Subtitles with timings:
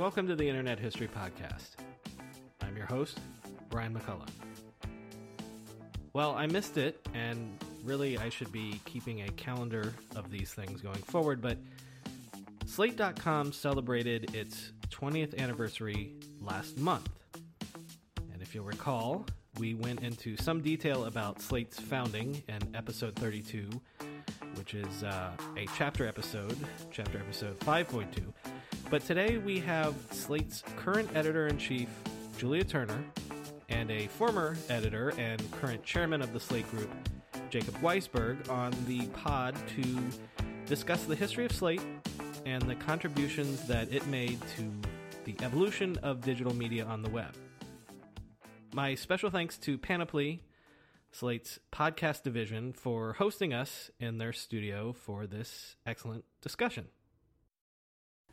[0.00, 1.72] Welcome to the Internet History Podcast.
[2.62, 3.20] I'm your host,
[3.68, 4.30] Brian McCullough.
[6.14, 10.80] Well, I missed it, and really I should be keeping a calendar of these things
[10.80, 11.58] going forward, but
[12.64, 17.10] Slate.com celebrated its 20th anniversary last month.
[18.32, 19.26] And if you'll recall,
[19.58, 23.68] we went into some detail about Slate's founding in episode 32,
[24.54, 26.56] which is uh, a chapter episode,
[26.90, 28.32] chapter episode 5.2.
[28.90, 31.88] But today we have Slate's current editor in chief,
[32.38, 33.04] Julia Turner,
[33.68, 36.90] and a former editor and current chairman of the Slate Group,
[37.50, 39.96] Jacob Weisberg, on the pod to
[40.66, 41.82] discuss the history of Slate
[42.44, 44.72] and the contributions that it made to
[45.24, 47.36] the evolution of digital media on the web.
[48.74, 50.42] My special thanks to Panoply,
[51.12, 56.88] Slate's podcast division, for hosting us in their studio for this excellent discussion.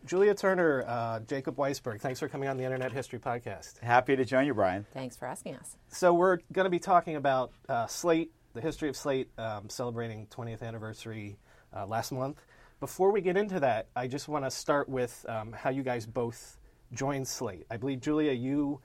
[0.06, 3.80] Julia Turner, uh, Jacob Weisberg, thanks for coming on the Internet History Podcast.
[3.80, 4.86] Happy to join you, Brian.
[4.94, 5.76] Thanks for asking us.
[5.90, 10.28] So, we're going to be talking about uh, Slate, the history of Slate, um, celebrating
[10.28, 11.38] 20th anniversary
[11.76, 12.42] uh, last month.
[12.80, 16.06] Before we get into that, I just want to start with um, how you guys
[16.06, 16.58] both
[16.94, 17.66] joined Slate.
[17.70, 18.80] I believe, Julia, you,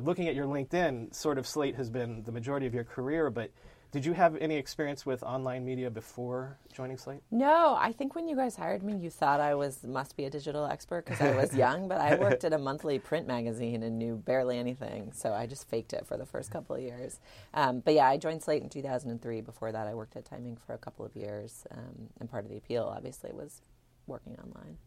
[0.00, 3.50] looking at your LinkedIn, sort of Slate has been the majority of your career, but
[3.92, 7.20] did you have any experience with online media before joining Slate?
[7.30, 10.30] No, I think when you guys hired me, you thought I was must be a
[10.30, 13.98] digital expert because I was young, but I worked at a monthly print magazine and
[13.98, 17.20] knew barely anything, so I just faked it for the first couple of years.
[17.52, 19.42] Um, but yeah, I joined Slate in 2003.
[19.42, 20.58] Before that, I worked at Time Inc.
[20.66, 23.60] for a couple of years, um, and part of the appeal, obviously, was
[24.06, 24.78] working online.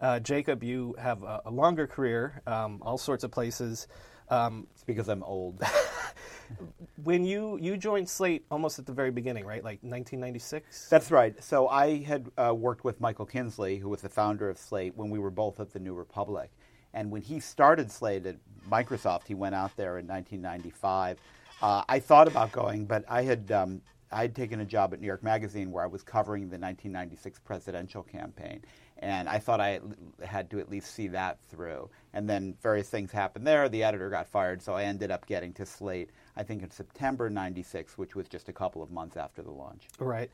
[0.00, 3.88] Uh, Jacob, you have a, a longer career, um, all sorts of places.
[4.30, 5.62] Um, it's because I'm old.
[7.04, 9.62] when you you joined Slate almost at the very beginning, right?
[9.62, 10.88] Like 1996.
[10.88, 11.42] That's right.
[11.42, 15.10] So I had uh, worked with Michael Kinsley, who was the founder of Slate, when
[15.10, 16.50] we were both at the New Republic.
[16.94, 18.36] And when he started Slate at
[18.70, 21.18] Microsoft, he went out there in 1995.
[21.60, 25.00] Uh, I thought about going, but I had um, I had taken a job at
[25.00, 28.62] New York Magazine where I was covering the 1996 presidential campaign,
[28.98, 29.80] and I thought I
[30.24, 31.90] had to at least see that through.
[32.12, 33.68] And then various things happened there.
[33.68, 37.28] The editor got fired, so I ended up getting to Slate, I think in September
[37.28, 39.88] 96, which was just a couple of months after the launch.
[39.98, 40.30] Right.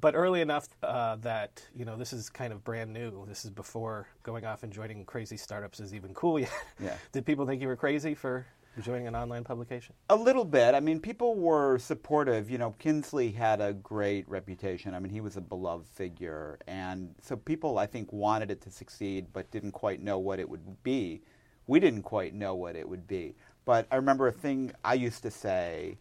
[0.00, 3.26] But early enough uh, that, you know, this is kind of brand new.
[3.26, 6.52] This is before going off and joining crazy startups is even cool yet.
[6.78, 6.96] Yeah.
[7.12, 8.46] Did people think you were crazy for
[8.82, 9.94] joining an online publication?
[10.10, 10.74] A little bit.
[10.74, 12.50] I mean, people were supportive.
[12.50, 14.94] You know, Kinsley had a great reputation.
[14.94, 16.58] I mean, he was a beloved figure.
[16.66, 20.48] And so people, I think, wanted it to succeed, but didn't quite know what it
[20.48, 21.22] would be.
[21.66, 23.34] We didn't quite know what it would be.
[23.64, 25.96] But I remember a thing I used to say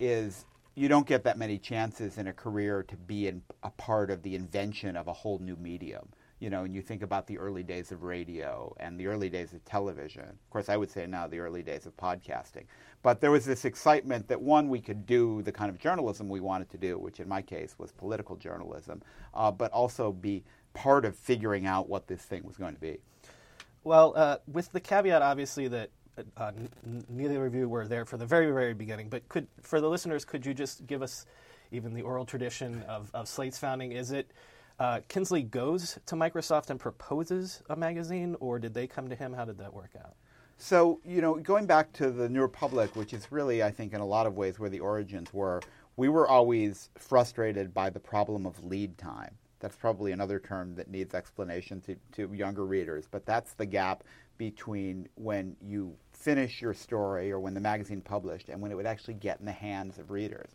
[0.00, 4.10] is you don't get that many chances in a career to be in a part
[4.10, 6.08] of the invention of a whole new medium
[6.42, 9.52] you know, and you think about the early days of radio and the early days
[9.52, 10.24] of television.
[10.24, 12.64] Of course, I would say now the early days of podcasting.
[13.04, 16.40] But there was this excitement that one, we could do the kind of journalism we
[16.40, 19.02] wanted to do, which in my case was political journalism,
[19.34, 20.42] uh, but also be
[20.74, 22.98] part of figuring out what this thing was going to be.
[23.84, 25.90] Well, uh, with the caveat, obviously, that
[26.36, 26.50] uh,
[26.84, 29.88] n- neither of you were there for the very, very beginning, but could for the
[29.88, 31.24] listeners, could you just give us
[31.70, 33.92] even the oral tradition of, of Slate's founding?
[33.92, 34.28] Is it
[34.78, 39.32] uh, Kinsley goes to Microsoft and proposes a magazine, or did they come to him?
[39.32, 40.14] How did that work out?
[40.58, 44.00] So, you know, going back to the New Republic, which is really, I think, in
[44.00, 45.60] a lot of ways where the origins were,
[45.96, 49.34] we were always frustrated by the problem of lead time.
[49.60, 54.04] That's probably another term that needs explanation to, to younger readers, but that's the gap
[54.38, 58.86] between when you finish your story or when the magazine published and when it would
[58.86, 60.50] actually get in the hands of readers.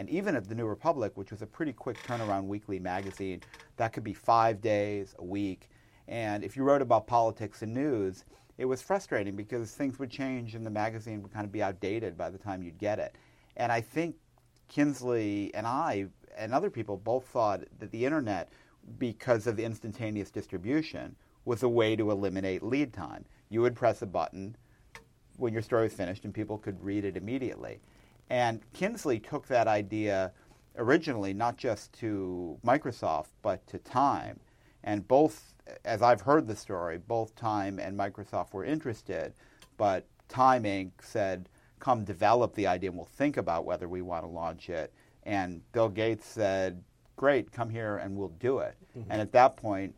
[0.00, 3.42] And even at the New Republic, which was a pretty quick turnaround weekly magazine,
[3.76, 5.68] that could be five days, a week.
[6.08, 8.24] And if you wrote about politics and news,
[8.56, 12.16] it was frustrating because things would change and the magazine would kind of be outdated
[12.16, 13.14] by the time you'd get it.
[13.58, 14.16] And I think
[14.68, 18.48] Kinsley and I and other people both thought that the internet,
[18.98, 21.14] because of the instantaneous distribution,
[21.44, 23.26] was a way to eliminate lead time.
[23.50, 24.56] You would press a button
[25.36, 27.80] when your story was finished and people could read it immediately.
[28.30, 30.32] And Kinsley took that idea
[30.78, 34.40] originally not just to Microsoft, but to Time.
[34.84, 35.52] And both,
[35.84, 39.34] as I've heard the story, both Time and Microsoft were interested,
[39.76, 40.92] but Time Inc.
[41.02, 41.48] said,
[41.80, 44.92] come develop the idea and we'll think about whether we want to launch it.
[45.24, 46.82] And Bill Gates said,
[47.16, 48.76] great, come here and we'll do it.
[48.96, 49.10] Mm-hmm.
[49.10, 49.94] And at that point,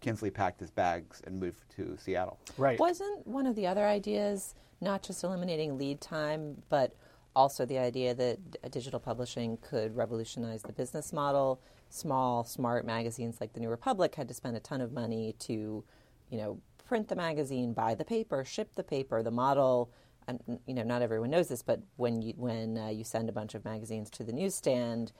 [0.00, 2.38] Kinsley packed his bags and moved to Seattle.
[2.56, 2.78] Right.
[2.78, 6.94] Wasn't one of the other ideas not just eliminating lead time, but
[7.36, 11.60] also the idea that digital publishing could revolutionize the business model.
[11.90, 15.84] Small, smart magazines like the New Republic had to spend a ton of money to,
[16.30, 19.90] you know, print the magazine, buy the paper, ship the paper, the model.
[20.26, 23.32] And you know, not everyone knows this, but when you when uh, you send a
[23.32, 25.12] bunch of magazines to the newsstand,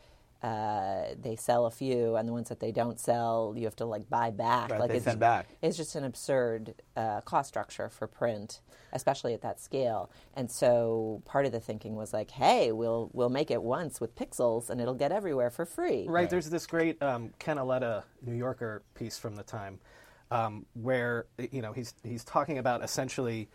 [0.43, 3.85] uh, they sell a few, and the ones that they don't sell, you have to
[3.85, 4.71] like buy back.
[4.71, 5.49] Right, like they it's, send back.
[5.63, 8.61] It's just an absurd uh, cost structure for print,
[8.93, 10.11] especially at that scale.
[10.35, 14.15] And so part of the thinking was like, hey, we'll we'll make it once with
[14.15, 16.07] pixels, and it'll get everywhere for free.
[16.09, 16.29] Right.
[16.29, 19.79] There's this great um, Ken Auletta New Yorker piece from the time
[20.31, 23.49] um, where you know he's he's talking about essentially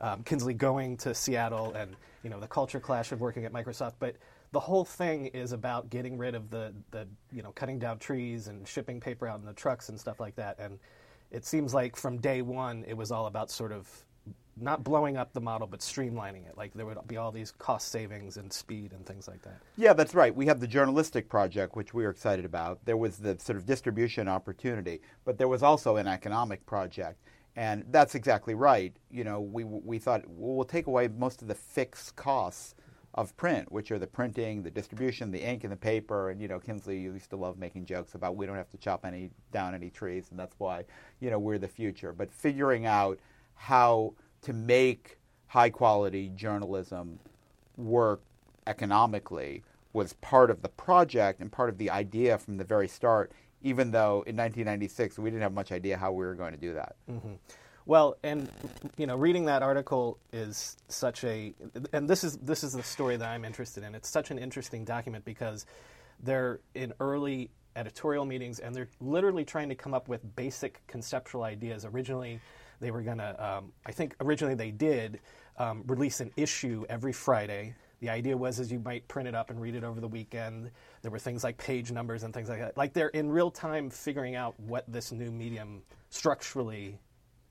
[0.00, 3.94] um, Kinsley going to Seattle and you know the culture clash of working at Microsoft,
[3.98, 4.16] but
[4.52, 8.48] the whole thing is about getting rid of the the you know cutting down trees
[8.48, 10.58] and shipping paper out in the trucks and stuff like that.
[10.58, 10.78] And
[11.30, 13.88] it seems like from day one it was all about sort of
[14.60, 16.56] not blowing up the model but streamlining it.
[16.56, 19.60] Like there would be all these cost savings and speed and things like that.
[19.76, 20.34] Yeah, that's right.
[20.34, 22.84] We have the journalistic project, which we were excited about.
[22.84, 27.22] There was the sort of distribution opportunity, but there was also an economic project.
[27.54, 28.96] And that's exactly right.
[29.10, 32.76] You know, we, we thought we'll take away most of the fixed costs
[33.18, 36.30] of print, which are the printing, the distribution, the ink, and the paper.
[36.30, 39.04] And you know, Kinsley used to love making jokes about we don't have to chop
[39.04, 40.84] any down any trees, and that's why
[41.18, 42.12] you know we're the future.
[42.12, 43.18] But figuring out
[43.56, 45.18] how to make
[45.48, 47.18] high quality journalism
[47.76, 48.22] work
[48.68, 53.32] economically was part of the project and part of the idea from the very start.
[53.62, 56.74] Even though in 1996 we didn't have much idea how we were going to do
[56.74, 56.94] that.
[57.10, 57.34] Mm-hmm.
[57.88, 58.50] Well, and
[58.98, 61.54] you know, reading that article is such a,
[61.94, 63.94] and this is this is the story that I'm interested in.
[63.94, 65.64] It's such an interesting document because
[66.22, 71.44] they're in early editorial meetings and they're literally trying to come up with basic conceptual
[71.44, 71.86] ideas.
[71.86, 72.40] Originally,
[72.78, 75.20] they were to, um, I think, originally they did
[75.56, 77.74] um, release an issue every Friday.
[78.00, 80.72] The idea was is you might print it up and read it over the weekend.
[81.00, 82.76] There were things like page numbers and things like that.
[82.76, 85.80] Like they're in real time figuring out what this new medium
[86.10, 86.98] structurally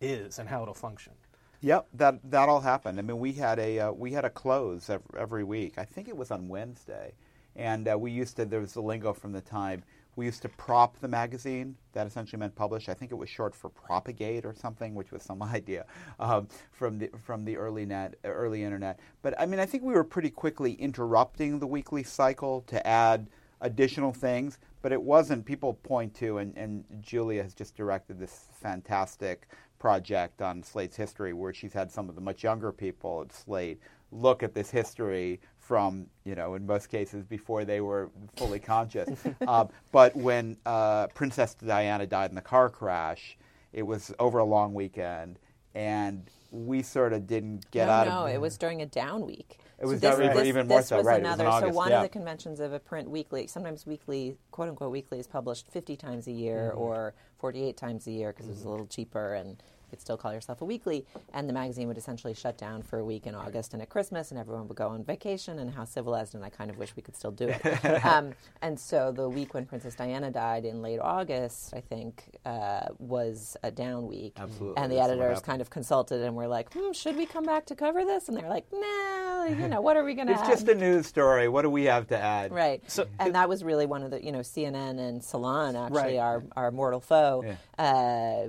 [0.01, 1.13] is and how it'll function.
[1.61, 2.99] Yep, that that all happened.
[2.99, 5.73] I mean, we had a uh, we had a close every, every, week.
[5.77, 7.13] I think it was on Wednesday,
[7.55, 8.45] and uh, we used to.
[8.45, 9.83] There was the lingo from the time.
[10.15, 11.75] We used to prop the magazine.
[11.93, 12.89] That essentially meant publish.
[12.89, 15.85] I think it was short for propagate or something, which was some idea
[16.19, 18.99] um, from the from the early net, early internet.
[19.23, 23.27] But I mean, I think we were pretty quickly interrupting the weekly cycle to add
[23.61, 24.59] additional things.
[24.83, 25.43] But it wasn't.
[25.43, 29.47] People point to, and, and Julia has just directed this fantastic
[29.79, 33.79] project on Slate's history, where she's had some of the much younger people at Slate
[34.11, 39.09] look at this history from, you know, in most cases before they were fully conscious.
[39.47, 43.37] uh, but when uh, Princess Diana died in the car crash,
[43.73, 45.39] it was over a long weekend,
[45.75, 48.27] and we sort of didn't get no, out no, of.
[48.27, 49.59] No, it was during a down week.
[49.79, 51.19] It was so this, this, this, even more so, was right?
[51.19, 51.97] Another, August, so one yeah.
[51.97, 55.95] of the conventions of a print weekly, sometimes weekly, quote unquote weekly, is published 50
[55.95, 56.81] times a year Mm-hmm.
[56.81, 58.53] or 48 times a year because mm-hmm.
[58.53, 61.05] it was a little cheaper and could still call yourself a weekly.
[61.33, 64.31] And the magazine would essentially shut down for a week in August and at Christmas,
[64.31, 65.59] and everyone would go on vacation.
[65.59, 67.65] And how civilized, and I kind of wish we could still do it.
[68.05, 72.87] um, and so the week when Princess Diana died in late August, I think, uh,
[72.99, 74.33] was a down week.
[74.37, 74.81] Absolutely.
[74.81, 77.65] And the That's editors kind of consulted and were like, hmm, should we come back
[77.67, 78.27] to cover this?
[78.27, 81.07] And they're like, no, you know, what are we going to It's just a news
[81.07, 81.47] story.
[81.47, 82.51] What do we have to add?
[82.51, 82.81] Right.
[82.89, 86.17] So and that was really one of the, you know, CNN and Salon, actually, Right.
[86.17, 87.43] our, our mortal foe.
[87.45, 87.55] Yeah.
[87.83, 88.47] Uh,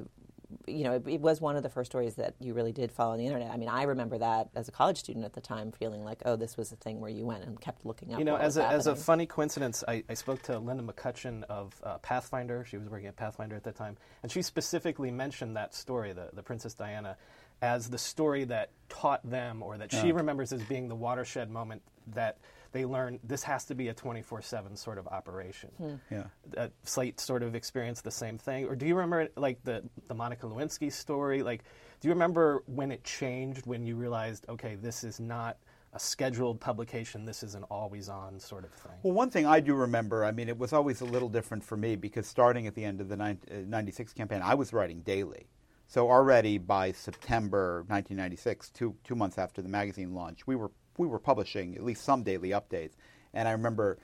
[0.66, 3.12] you know, it, it was one of the first stories that you really did follow
[3.12, 3.50] on the internet.
[3.50, 6.36] I mean, I remember that as a college student at the time, feeling like, oh,
[6.36, 8.18] this was a thing where you went and kept looking up.
[8.18, 10.82] You know, what as was a, as a funny coincidence, I, I spoke to Linda
[10.82, 12.64] McCutcheon of uh, Pathfinder.
[12.68, 16.30] She was working at Pathfinder at the time, and she specifically mentioned that story, the,
[16.32, 17.16] the Princess Diana,
[17.60, 21.82] as the story that taught them, or that she remembers as being the watershed moment
[22.14, 22.38] that
[22.72, 26.00] they learn this has to be a 24 7 sort of operation.
[26.10, 26.24] Yeah.
[26.56, 28.66] Uh, Slate sort of experienced the same thing.
[28.66, 31.42] Or do you remember, like, the, the Monica Lewinsky story?
[31.42, 31.64] Like,
[32.00, 35.56] do you remember when it changed, when you realized, okay, this is not
[35.94, 38.92] a scheduled publication, this is an always on sort of thing?
[39.02, 41.76] Well, one thing I do remember, I mean, it was always a little different for
[41.76, 43.34] me because starting at the end of the uh,
[43.66, 45.48] 96 campaign, I was writing daily.
[45.86, 51.06] So already by September 1996, two, two months after the magazine launch, we were, we
[51.06, 52.92] were publishing at least some daily updates.
[53.34, 53.98] And I remember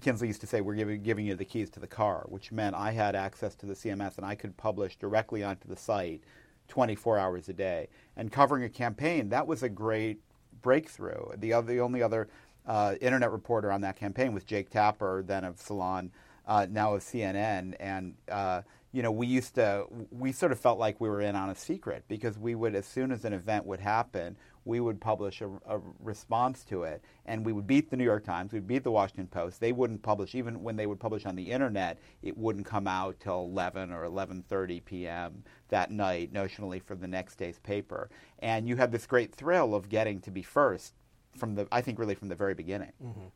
[0.00, 2.74] Kinsley used to say, we're giving, giving you the keys to the car, which meant
[2.74, 6.22] I had access to the CMS and I could publish directly onto the site
[6.68, 7.88] 24 hours a day.
[8.16, 10.20] And covering a campaign, that was a great
[10.62, 11.36] breakthrough.
[11.36, 12.28] The, other, the only other
[12.66, 16.10] uh, internet reporter on that campaign was Jake Tapper, then of Salon,
[16.46, 17.74] uh, now of CNN.
[17.78, 18.62] And, uh,
[18.92, 21.54] you know, we used to, we sort of felt like we were in on a
[21.54, 25.48] secret because we would, as soon as an event would happen, we would publish a,
[25.66, 28.90] a, response to it, and we would beat the New York Times, we'd beat the
[28.90, 29.60] Washington Post.
[29.60, 33.18] They wouldn't publish, even when they would publish on the internet, it wouldn't come out
[33.20, 35.44] till 11 or 11:30 p.m.
[35.68, 38.10] that night, notionally for the next day's paper.
[38.40, 40.94] And you had this great thrill of getting to be first
[41.36, 42.92] from the, I think, really from the very beginning.
[43.02, 43.26] Mm-hmm.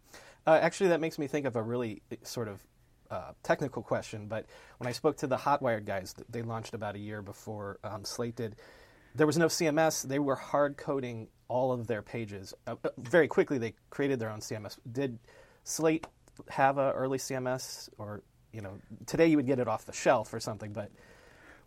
[0.47, 2.61] Uh, actually, that makes me think of a really uh, sort of
[3.11, 4.47] uh, technical question, but
[4.79, 8.37] when I spoke to the Hotwired guys, they launched about a year before um, Slate
[8.37, 8.57] did.
[9.15, 10.07] There was no CMS.
[10.07, 12.55] They were hard coding all of their pages.
[12.67, 14.79] Uh, uh very quickly, they created their own CMS.
[14.91, 15.19] Did
[15.65, 16.07] Slate
[16.49, 20.33] have an early CMS, or you know, today you would get it off the shelf
[20.33, 20.91] or something, but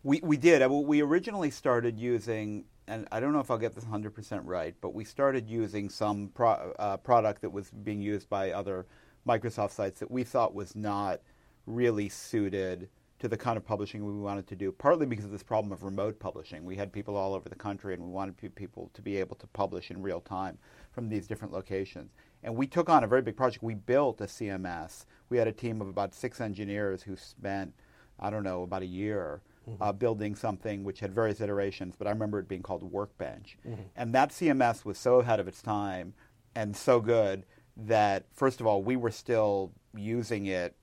[0.02, 0.66] we we did.
[0.68, 4.94] We originally started using, and I don't know if I'll get this 100% right, but
[4.94, 8.86] we started using some pro, uh, product that was being used by other
[9.26, 11.20] Microsoft sites that we thought was not
[11.66, 12.88] really suited
[13.24, 15.82] to the kind of publishing we wanted to do, partly because of this problem of
[15.82, 16.62] remote publishing.
[16.62, 19.46] We had people all over the country, and we wanted people to be able to
[19.46, 20.58] publish in real time
[20.92, 22.12] from these different locations.
[22.42, 23.64] And we took on a very big project.
[23.64, 25.06] We built a CMS.
[25.30, 27.72] We had a team of about six engineers who spent,
[28.20, 29.82] I don't know, about a year mm-hmm.
[29.82, 33.56] uh, building something which had various iterations, but I remember it being called Workbench.
[33.66, 33.84] Mm-hmm.
[33.96, 36.12] And that CMS was so ahead of its time
[36.54, 40.76] and so good that, first of all, we were still using it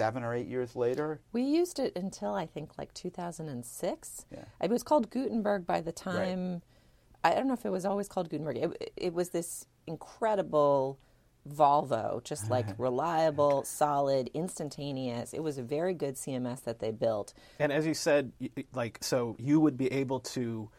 [0.00, 1.20] seven or eight years later.
[1.32, 4.24] We used it until I think like 2006.
[4.32, 4.38] Yeah.
[4.62, 6.52] It was called Gutenberg by the time.
[6.52, 7.32] Right.
[7.32, 8.56] I don't know if it was always called Gutenberg.
[8.56, 10.98] It, it was this incredible
[11.46, 15.34] Volvo, just like reliable, solid, instantaneous.
[15.34, 17.34] It was a very good CMS that they built.
[17.58, 18.32] And as you said,
[18.72, 20.70] like so, you would be able to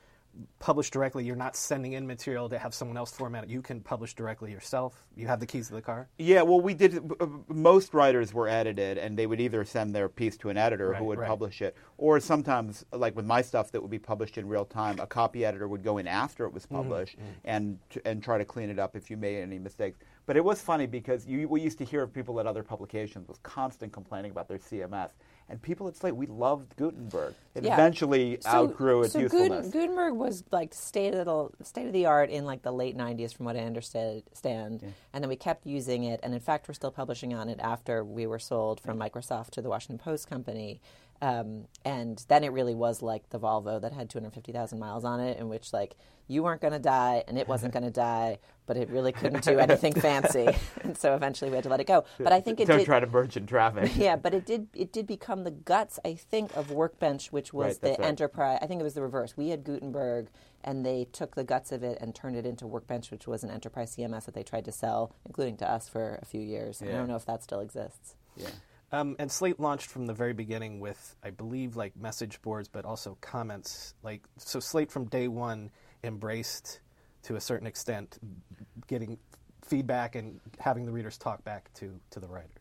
[0.60, 1.26] publish directly.
[1.26, 3.50] You're not sending in material to have someone else format it.
[3.50, 5.06] You can publish directly yourself.
[5.16, 6.08] You have the keys to the car.
[6.18, 7.02] Yeah, well, we did.
[7.48, 11.00] Most writers were edited, and they would either send their piece to an editor right,
[11.00, 11.28] who would right.
[11.28, 15.00] publish it, or sometimes, like with my stuff that would be published in real time,
[15.00, 17.32] a copy editor would go in after it was mm-hmm, published mm-hmm.
[17.46, 19.98] and and try to clean it up if you made any mistakes.
[20.26, 23.28] But it was funny because you, we used to hear of people at other publications
[23.28, 25.12] was constant complaining about their CMS
[25.51, 27.36] and people at Slate, we loved Gutenberg.
[27.53, 27.74] It yeah.
[27.74, 29.67] eventually so, outgrew its so usefulness.
[29.67, 33.34] Gutenberg was like state of the state of the art in like the late '90s,
[33.34, 34.24] from what I understand.
[34.81, 34.89] Yeah.
[35.13, 38.03] And then we kept using it, and in fact, we're still publishing on it after
[38.03, 40.79] we were sold from Microsoft to the Washington Post company.
[41.22, 45.38] Um, and then it really was like the Volvo that had 250,000 miles on it,
[45.38, 45.96] in which like
[46.28, 49.44] you weren't going to die and it wasn't going to die, but it really couldn't
[49.44, 50.48] do anything fancy,
[50.82, 52.06] and so eventually we had to let it go.
[52.18, 53.92] But I think it don't did, try to merge in traffic.
[53.96, 57.74] Yeah, but it did it did become the guts, I think, of Workbench, which was
[57.74, 58.08] right, the right.
[58.08, 58.60] enterprise.
[58.62, 59.36] I think it was the reverse.
[59.38, 60.30] We had Gutenberg,
[60.63, 63.51] and they took the guts of it and turned it into Workbench, which was an
[63.51, 66.82] enterprise CMS that they tried to sell, including to us for a few years.
[66.84, 66.92] Yeah.
[66.92, 68.16] I don't know if that still exists.
[68.36, 68.50] Yeah.
[68.94, 72.84] Um, and Slate launched from the very beginning with, I believe, like message boards, but
[72.84, 73.94] also comments.
[74.04, 75.72] Like so, Slate from day one
[76.04, 76.82] embraced,
[77.24, 78.20] to a certain extent,
[78.88, 79.18] getting
[79.64, 82.52] feedback and having the readers talk back to to the writers.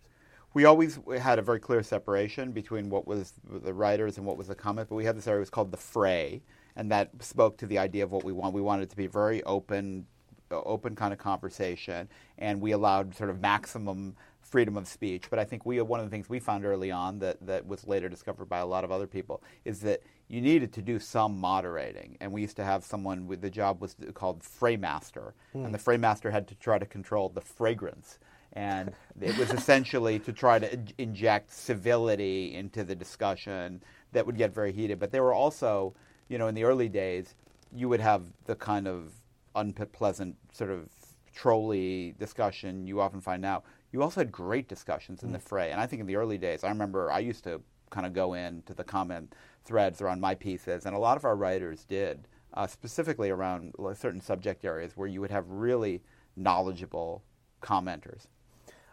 [0.53, 4.49] We always had a very clear separation between what was the writers and what was
[4.49, 6.43] the comment, but we had this area was called the fray,
[6.77, 8.55] and that spoke to the idea of what we want.
[8.55, 10.07] We wanted it to be very open,
[10.51, 12.09] open kind of conversation,
[12.39, 14.17] and we allowed sort of maximum
[14.51, 15.31] freedom of speech.
[15.31, 17.87] But I think we one of the things we found early on that, that was
[17.87, 21.39] later discovered by a lot of other people is that you needed to do some
[21.39, 22.17] moderating.
[22.21, 25.65] And we used to have someone with the job was called Fraymaster, mm.
[25.65, 28.19] and the Fraymaster had to try to control the fragrance.
[28.53, 33.81] And it was essentially to try to inject civility into the discussion
[34.13, 34.99] that would get very heated.
[34.99, 35.95] But there were also,
[36.29, 37.37] you know, in the early days,
[37.73, 39.13] you would have the kind of
[39.55, 40.89] unpleasant sort of
[41.33, 45.33] trolly discussion you often find now you also had great discussions in mm.
[45.33, 45.71] the fray.
[45.71, 48.35] And I think in the early days, I remember I used to kind of go
[48.35, 52.67] into the comment threads around my pieces, and a lot of our writers did, uh,
[52.67, 56.03] specifically around certain subject areas where you would have really
[56.37, 57.23] knowledgeable
[57.63, 58.27] commenters.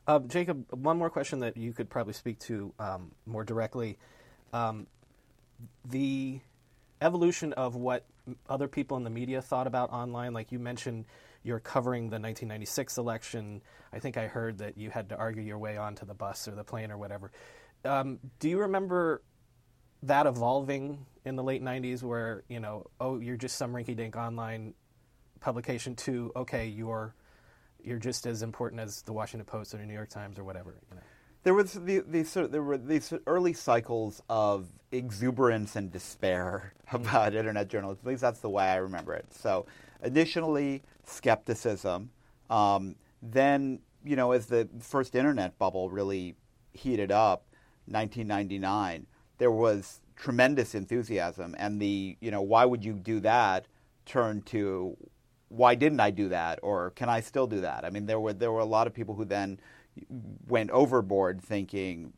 [0.07, 3.97] Uh, Jacob, one more question that you could probably speak to um, more directly.
[4.53, 4.87] Um,
[5.85, 6.39] the
[7.01, 8.05] evolution of what
[8.49, 11.05] other people in the media thought about online, like you mentioned,
[11.47, 13.61] you're covering the 1996 election.
[13.93, 16.51] I think I heard that you had to argue your way onto the bus or
[16.51, 17.31] the plane or whatever.
[17.85, 19.21] Um, do you remember
[20.03, 24.17] that evolving in the late 90s where, you know, oh, you're just some rinky dink
[24.17, 24.73] online
[25.39, 27.15] publication to, okay, you're,
[27.81, 30.75] you're just as important as the Washington Post or the New York Times or whatever?
[30.89, 31.01] You know?
[31.43, 37.69] There was the, these there were these early cycles of exuberance and despair about internet
[37.69, 38.01] journalism.
[38.03, 39.33] At least that's the way I remember it.
[39.33, 39.65] So
[40.03, 42.09] initially skepticism.
[42.49, 46.35] Um, then, you know, as the first internet bubble really
[46.73, 47.45] heated up,
[47.85, 53.67] 1999, there was tremendous enthusiasm, and the you know why would you do that
[54.05, 54.97] turned to
[55.49, 57.85] why didn't I do that or can I still do that?
[57.85, 59.59] I mean, there were there were a lot of people who then
[60.47, 62.13] went overboard thinking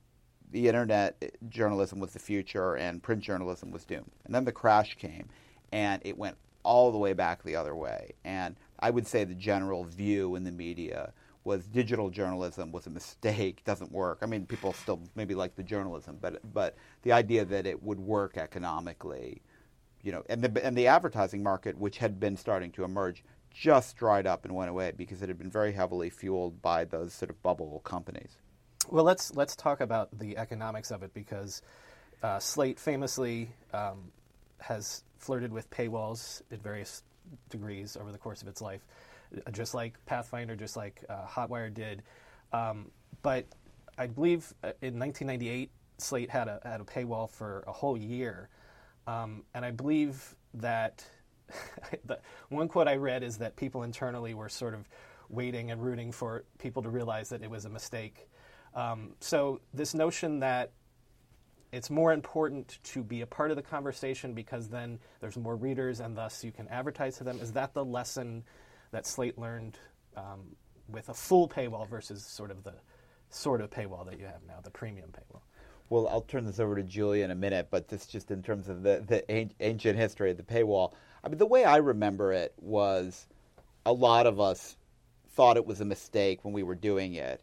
[0.52, 4.12] the internet journalism was the future and print journalism was doomed.
[4.26, 5.28] And then the crash came,
[5.72, 8.12] and it went all the way back the other way.
[8.24, 11.14] And I would say the general view in the media
[11.44, 14.20] was digital journalism was a mistake, doesn't work.
[14.22, 18.00] I mean, people still maybe like the journalism, but but the idea that it would
[18.00, 19.42] work economically,
[20.04, 23.96] you know, and the and the advertising market, which had been starting to emerge, just
[23.96, 27.30] dried up and went away because it had been very heavily fueled by those sort
[27.30, 28.38] of bubble companies.
[28.90, 31.62] Well, let's let's talk about the economics of it because
[32.22, 34.12] uh, Slate famously um,
[34.60, 37.04] has flirted with paywalls at various
[37.50, 38.86] degrees over the course of its life,
[39.46, 42.04] uh, just like Pathfinder, just like uh, Hotwire did.
[42.54, 43.46] Um, but
[43.98, 48.50] I believe uh, in 1998, Slate had a had a paywall for a whole year,
[49.06, 51.06] um, and I believe that
[52.06, 54.88] the one quote I read is that people internally were sort of
[55.30, 58.28] waiting and rooting for people to realize that it was a mistake.
[58.74, 60.72] Um, so this notion that
[61.72, 66.00] it's more important to be a part of the conversation because then there's more readers
[66.00, 67.40] and thus you can advertise to them.
[67.40, 68.44] Is that the lesson
[68.92, 69.78] that Slate learned
[70.18, 70.56] um,
[70.88, 72.74] with a full paywall versus sort of the
[73.30, 75.42] sort of paywall that you have now, the premium paywall?
[75.90, 78.68] Well, I'll turn this over to Julia in a minute, but this just in terms
[78.68, 79.24] of the, the
[79.60, 80.94] ancient history of the paywall.
[81.24, 83.28] I mean, the way I remember it was
[83.86, 84.76] a lot of us
[85.30, 87.42] thought it was a mistake when we were doing it,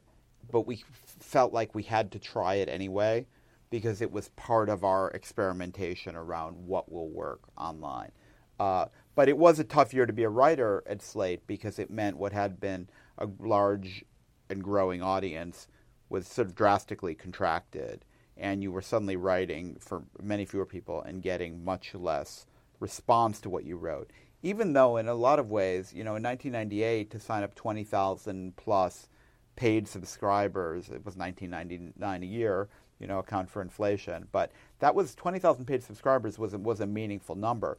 [0.51, 0.85] but we
[1.21, 3.27] felt like we had to try it anyway
[3.71, 8.13] because it was part of our experimentation around what will work online.
[8.59, 11.91] Uh, but it was a tough year to be a writer at Slate because it
[11.91, 12.89] meant what had been
[13.19, 14.05] a large
[14.49, 15.69] and growing audience
[16.09, 18.05] was sort of drastically contracted,
[18.37, 22.47] and you were suddenly writing for many fewer people and getting much less
[22.79, 24.11] response to what you wrote.
[24.43, 28.55] Even though, in a lot of ways, you know, in 1998, to sign up 20,000
[28.57, 29.09] plus
[29.57, 34.29] paid subscribers, it was 1999 a year, you know, account for inflation.
[34.33, 37.79] But that was 20,000 paid subscribers was was a meaningful number.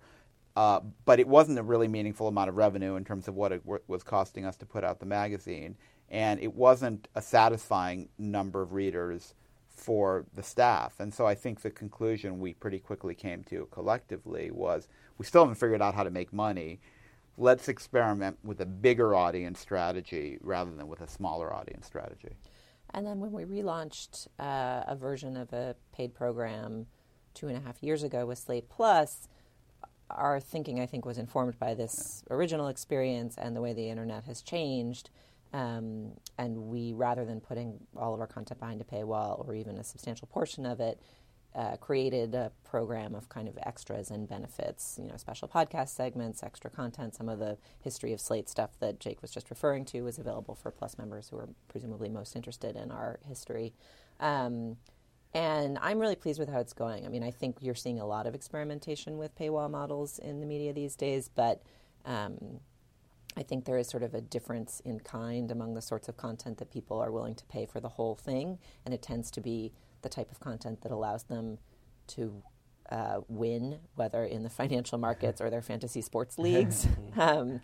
[0.55, 3.63] Uh, but it wasn't a really meaningful amount of revenue in terms of what it
[3.63, 5.75] w- was costing us to put out the magazine.
[6.09, 9.35] And it wasn't a satisfying number of readers
[9.69, 10.99] for the staff.
[10.99, 14.87] And so I think the conclusion we pretty quickly came to collectively was
[15.19, 16.79] we still haven't figured out how to make money.
[17.37, 22.35] Let's experiment with a bigger audience strategy rather than with a smaller audience strategy.
[22.93, 26.87] And then when we relaunched uh, a version of a paid program
[27.33, 29.27] two and a half years ago with Slate Plus,
[30.09, 34.23] our thinking, I think, was informed by this original experience and the way the internet
[34.23, 35.09] has changed.
[35.53, 39.77] Um, and we, rather than putting all of our content behind a paywall or even
[39.77, 40.99] a substantial portion of it,
[41.55, 46.43] uh, created a program of kind of extras and benefits, you know, special podcast segments,
[46.43, 47.15] extra content.
[47.15, 50.55] Some of the history of Slate stuff that Jake was just referring to is available
[50.55, 53.73] for Plus members who are presumably most interested in our history.
[54.19, 54.77] Um,
[55.33, 57.05] and I'm really pleased with how it's going.
[57.05, 60.45] I mean, I think you're seeing a lot of experimentation with paywall models in the
[60.45, 61.63] media these days, but
[62.05, 62.59] um,
[63.35, 66.57] I think there is sort of a difference in kind among the sorts of content
[66.57, 69.73] that people are willing to pay for the whole thing, and it tends to be
[70.07, 71.57] the type of content that allows them
[72.07, 72.41] to
[72.89, 76.87] uh, win, whether in the financial markets or their fantasy sports leagues.
[77.17, 77.59] um,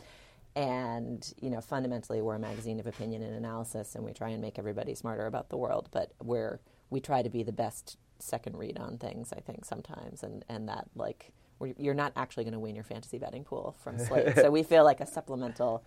[0.55, 4.41] and you know, fundamentally, we're a magazine of opinion and analysis, and we try and
[4.41, 5.89] make everybody smarter about the world.
[5.91, 9.33] But we're we try to be the best second read on things.
[9.33, 11.31] I think sometimes, and and that like
[11.77, 14.35] you're not actually going to win your fantasy betting pool from Slate.
[14.35, 15.83] so we feel like a supplemental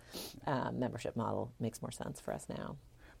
[0.47, 2.75] um, membership model makes more sense for us now.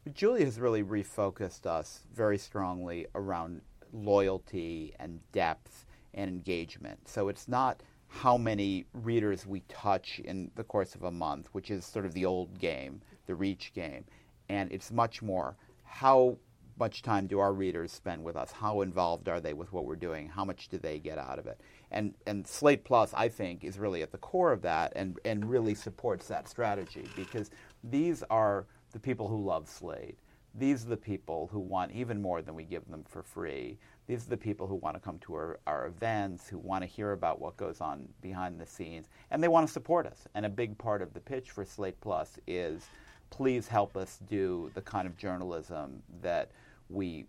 [0.07, 3.59] But Julia has really refocused us very strongly around
[3.91, 7.09] loyalty and depth and engagement.
[7.09, 11.69] So it's not how many readers we touch in the course of a month, which
[11.69, 14.05] is sort of the old game, the reach game.
[14.47, 16.37] And it's much more how
[16.79, 18.53] much time do our readers spend with us?
[18.53, 20.29] How involved are they with what we're doing?
[20.29, 21.59] How much do they get out of it?
[21.91, 25.49] And and Slate Plus, I think, is really at the core of that and, and
[25.49, 27.49] really supports that strategy because
[27.83, 30.19] these are the people who love Slate.
[30.55, 33.77] These are the people who want even more than we give them for free.
[34.07, 36.87] These are the people who want to come to our, our events, who want to
[36.87, 40.25] hear about what goes on behind the scenes, and they want to support us.
[40.33, 42.87] And a big part of the pitch for Slate Plus is
[43.29, 46.51] please help us do the kind of journalism that
[46.89, 47.25] we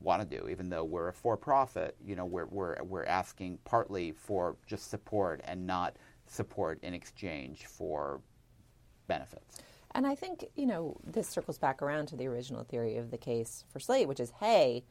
[0.00, 1.96] want to do, even though we're a for-profit.
[2.04, 5.96] You know, we're we're we're asking partly for just support and not
[6.26, 8.20] support in exchange for
[9.08, 9.58] benefits.
[9.96, 13.16] And I think you know this circles back around to the original theory of the
[13.16, 14.84] case for Slate, which is, hey,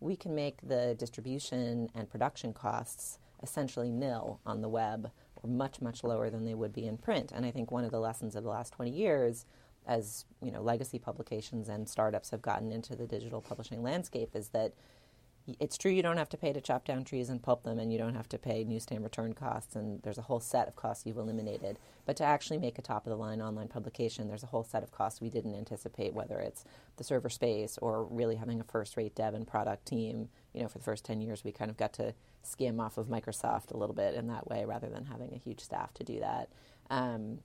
[0.00, 5.80] we can make the distribution and production costs essentially nil on the web or much,
[5.80, 7.32] much lower than they would be in print.
[7.34, 9.46] And I think one of the lessons of the last 20 years
[9.86, 14.48] as you know legacy publications and startups have gotten into the digital publishing landscape is
[14.48, 14.74] that
[15.58, 17.92] it's true you don't have to pay to chop down trees and pulp them and
[17.92, 21.06] you don't have to pay newsstand return costs and there's a whole set of costs
[21.06, 21.78] you've eliminated.
[22.06, 24.82] But to actually make a top of the line online publication there's a whole set
[24.82, 26.64] of costs we didn't anticipate whether it's
[26.96, 30.28] the server space or really having a first rate dev and product team.
[30.52, 33.06] You know for the first 10 years we kind of got to skim off of
[33.06, 36.20] microsoft a little bit in that way rather than having a huge staff to do
[36.20, 36.48] that.
[36.90, 37.38] Um,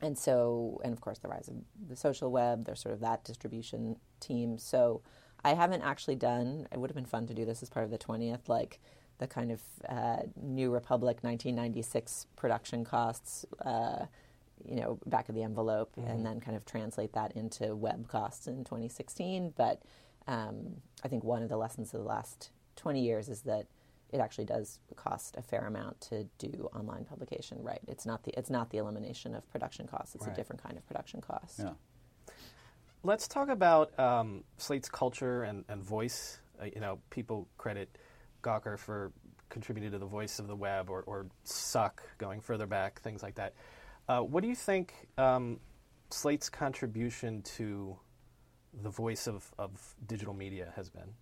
[0.00, 1.54] and so and of course the rise of
[1.88, 4.58] the social web there's sort of that distribution team.
[4.58, 5.02] So
[5.44, 6.68] I haven't actually done.
[6.72, 8.80] It would have been fun to do this as part of the twentieth, like
[9.18, 14.06] the kind of uh, New Republic 1996 production costs, uh,
[14.64, 16.10] you know, back of the envelope, mm-hmm.
[16.10, 19.54] and then kind of translate that into web costs in 2016.
[19.56, 19.82] But
[20.26, 23.66] um, I think one of the lessons of the last 20 years is that
[24.12, 27.62] it actually does cost a fair amount to do online publication.
[27.62, 27.80] Right?
[27.86, 30.14] It's not the it's not the elimination of production costs.
[30.14, 30.32] It's right.
[30.32, 31.60] a different kind of production cost.
[31.60, 31.70] Yeah.
[33.04, 36.38] Let's talk about um, Slate's culture and, and voice.
[36.60, 37.98] Uh, you know, people credit
[38.42, 39.10] Gawker for
[39.48, 43.34] contributing to the voice of the web or, or Suck going further back, things like
[43.34, 43.54] that.
[44.08, 45.58] Uh, what do you think um,
[46.10, 47.98] Slate's contribution to
[48.82, 49.70] the voice of, of
[50.06, 51.12] digital media has been?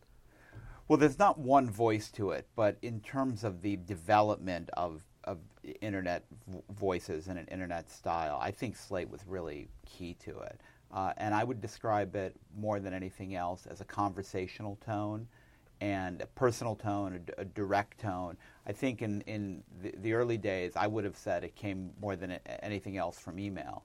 [0.86, 5.38] Well, there's not one voice to it, but in terms of the development of, of
[5.80, 6.24] internet
[6.70, 10.60] voices and an internet style, I think Slate was really key to it.
[10.92, 15.28] Uh, and I would describe it more than anything else as a conversational tone
[15.80, 18.36] and a personal tone, a, direct tone.
[18.66, 22.16] I think in, in the, the, early days, I would have said it came more
[22.16, 23.84] than anything else from email.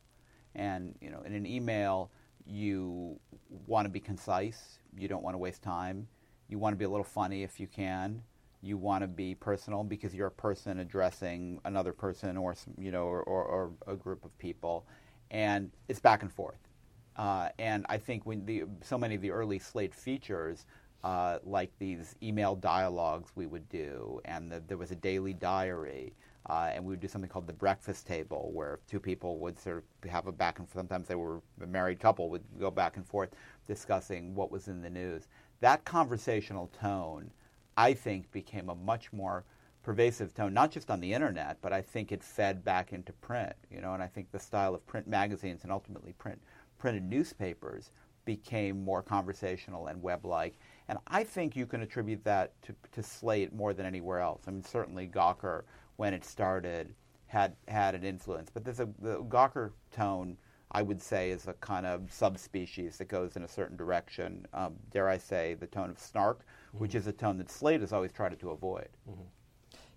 [0.56, 2.12] And you know, in an email,
[2.46, 3.20] you
[3.68, 4.80] want to be concise.
[4.98, 6.08] You don't want to waste time.
[6.50, 8.22] You want to be a little funny if you can.
[8.62, 13.04] You want to be personal because you're a person addressing another person or you know
[13.04, 14.86] or, or, or a group of people,
[15.32, 16.64] and it's back and forth.
[17.15, 20.65] Uh, and I think when the, so many of the early Slate features,
[21.04, 26.13] uh, like these email dialogues we would do, and the, there was a daily diary,
[26.49, 29.84] uh, and we would do something called the breakfast table, where two people would sort
[30.04, 30.82] of have a back and forth.
[30.82, 33.30] Sometimes they were a married couple would go back and forth
[33.67, 35.28] discussing what was in the news.
[35.62, 37.32] That conversational tone,
[37.78, 39.43] I think, became a much more
[39.84, 43.56] pervasive tone, not just on the internet, but I think it fed back into print.
[43.71, 46.41] You know, and I think the style of print magazines and ultimately print
[46.78, 47.92] printed newspapers
[48.26, 50.58] became more conversational and web-like.
[50.88, 54.44] And I think you can attribute that to, to Slate more than anywhere else.
[54.48, 55.64] I mean, certainly Gawker,
[55.98, 56.94] when it started,
[57.28, 58.50] had had an influence.
[58.50, 60.38] But there's a the Gawker tone,
[60.72, 64.48] I would say, is a kind of subspecies that goes in a certain direction.
[64.54, 66.80] Um, dare I say, the tone of snark, mm-hmm.
[66.80, 68.90] which is a tone that Slate has always tried to avoid.
[69.10, 69.22] Mm-hmm.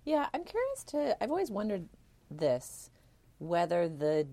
[0.05, 1.23] Yeah, I'm curious to.
[1.23, 1.87] I've always wondered
[2.31, 2.91] this,
[3.39, 4.27] whether the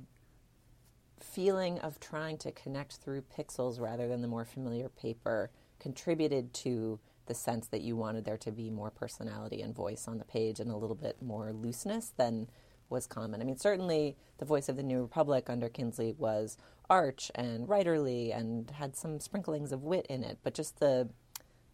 [1.20, 5.50] feeling of trying to connect through pixels rather than the more familiar paper
[5.80, 10.18] contributed to the sense that you wanted there to be more personality and voice on
[10.18, 12.48] the page and a little bit more looseness than
[12.90, 13.42] was common.
[13.42, 16.58] I mean, certainly the voice of the New Republic under Kinsley was
[16.90, 21.10] arch and writerly and had some sprinklings of wit in it, but just the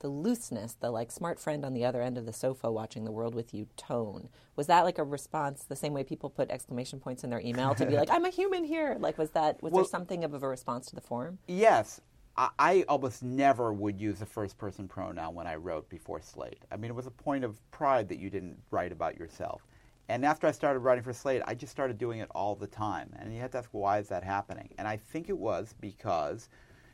[0.02, 3.12] the looseness, the like smart friend on the other end of the sofa watching the
[3.12, 4.30] world with you tone.
[4.56, 7.74] Was that like a response the same way people put exclamation points in their email
[7.76, 8.98] to be like, I'm a human here?
[9.00, 11.38] Like, was that, was well, there something of a response to the form?
[11.48, 12.02] Yes.
[12.36, 16.66] I, I almost never would use a first person pronoun when I wrote before Slate.
[16.72, 19.66] I mean, it was a point of pride that you didn't write about yourself.
[20.10, 23.14] And after I started writing for Slate, I just started doing it all the time.
[23.20, 24.74] And you have to ask, why is that happening?
[24.78, 26.50] And I think it was because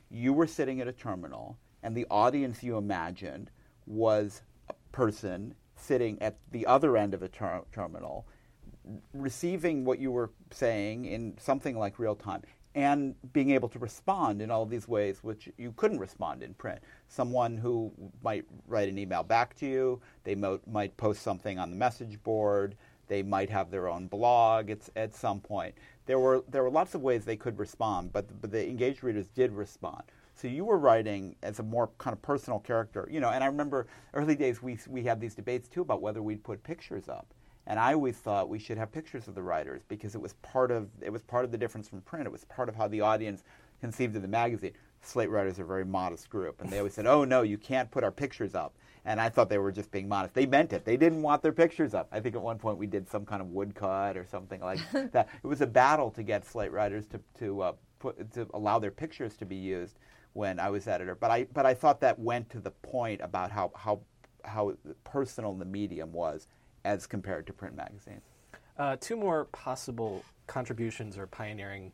[0.10, 3.50] you were sitting at a terminal and the audience you imagined
[3.86, 8.28] was a person sitting at the other end of a ter- terminal,
[9.14, 12.42] receiving what you were saying in something like real time,
[12.76, 16.80] and being able to respond in all these ways which you couldn't respond in print.
[17.08, 17.90] Someone who
[18.22, 22.22] might write an email back to you, they mo- might post something on the message
[22.22, 22.76] board,
[23.08, 25.74] they might have their own blog at, at some point.
[26.06, 29.28] There were, there were lots of ways they could respond, but, but the engaged readers
[29.30, 30.04] did respond.
[30.38, 33.30] So you were writing as a more kind of personal character, you know.
[33.30, 36.62] And I remember early days we we had these debates too about whether we'd put
[36.64, 37.34] pictures up.
[37.66, 40.70] And I always thought we should have pictures of the writers because it was part
[40.70, 42.28] of it was part of the difference from print.
[42.28, 43.44] It was part of how the audience
[43.82, 44.74] conceived of the magazine.
[45.02, 47.90] Slate writers are a very modest group, and they always said, "Oh no, you can't
[47.90, 50.36] put our pictures up." And I thought they were just being modest.
[50.36, 50.86] They meant it.
[50.86, 52.10] They didn't want their pictures up.
[52.12, 54.80] I think at one point we did some kind of woodcut or something like
[55.14, 55.30] that.
[55.44, 58.92] It was a battle to get Slate writers to to uh, put to allow their
[58.92, 59.98] pictures to be used
[60.38, 61.16] when I was editor.
[61.16, 64.02] But I but I thought that went to the point about how how
[64.46, 66.48] how personal the medium was
[66.86, 68.22] as compared to print magazines.
[68.78, 71.92] Uh, two more possible contributions or pioneering.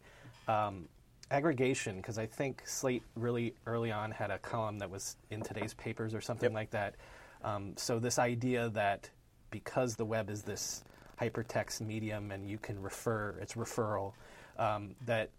[0.47, 0.89] Um,
[1.31, 5.73] aggregation, because I think Slate really early on had a column that was in today's
[5.73, 6.53] papers or something Yep.
[6.53, 6.95] like that.
[7.43, 9.09] Um, so this idea that
[9.49, 10.83] because the web is this
[11.19, 14.13] hypertext medium and you can refer, it's referral,
[14.59, 15.29] um, that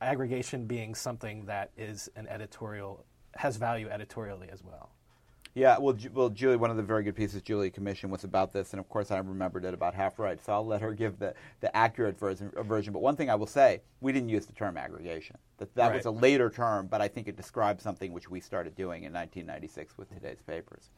[0.00, 3.04] aggregation being something that is an editorial
[3.36, 4.90] has value editorially as well.
[5.54, 8.52] Yeah, well, Ju- well, Julie, one of the very good pieces Julie commissioned was about
[8.52, 11.18] this, and of course I remembered it about half right, so I'll let her give
[11.18, 12.92] the, the accurate version, version.
[12.92, 15.36] But one thing I will say, we didn't use the term aggregation.
[15.58, 18.76] That, that was a later term, but I think it describes something which we started
[18.76, 20.90] doing in 1996 with today's papers.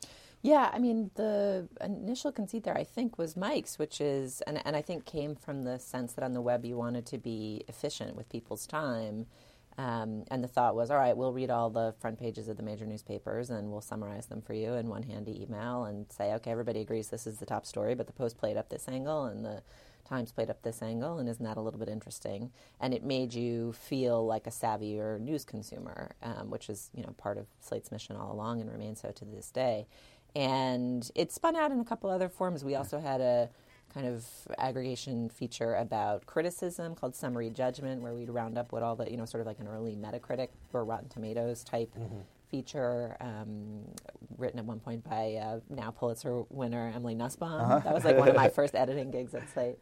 [0.43, 4.75] Yeah, I mean, the initial conceit there, I think, was Mike's, which is, and, and
[4.75, 8.17] I think came from the sense that on the web you wanted to be efficient
[8.17, 9.27] with people's time.
[9.79, 12.63] Um, and the thought was, all right, we'll read all the front pages of the
[12.63, 16.51] major newspapers and we'll summarize them for you in one handy email and say, okay,
[16.51, 19.45] everybody agrees this is the top story, but the Post played up this angle and
[19.45, 19.63] the
[20.13, 22.51] Times played up this angle, and isn't that a little bit interesting?
[22.81, 27.15] And it made you feel like a savvier news consumer, um, which is you know
[27.17, 29.87] part of Slate's mission all along and remains so to this day.
[30.35, 32.65] And it spun out in a couple other forms.
[32.65, 33.51] We also had a
[33.93, 34.25] kind of
[34.57, 39.19] aggregation feature about criticism called Summary Judgment, where we'd round up what all the, you
[39.19, 41.95] know, sort of like an early Metacritic or Rotten Tomatoes type
[42.51, 43.81] feature, um,
[44.39, 47.83] written at one point by uh, now Pulitzer winner Emily Nussbaum.
[47.85, 49.79] That was like one of my first editing gigs at Slate.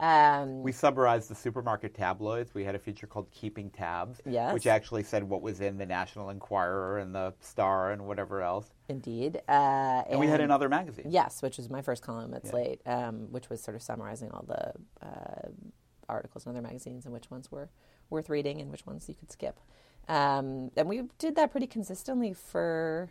[0.00, 2.54] Um, We summarized the supermarket tabloids.
[2.54, 4.52] We had a feature called Keeping Tabs, Yes.
[4.52, 8.70] which actually said what was in the National Enquirer and the Star and whatever else.
[8.88, 9.40] indeed.
[9.48, 11.06] Uh, And, we had another magazine.
[11.08, 14.44] Yes, which was my first column at Slate, um, which was sort of summarizing all
[14.46, 14.72] the
[15.06, 15.48] uh,
[16.08, 17.70] articles in other magazines and which ones were
[18.10, 19.58] worth reading and which ones you could skip.
[20.08, 23.10] Um, and we did that pretty consistently for,